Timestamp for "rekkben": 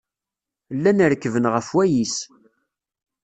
1.11-1.45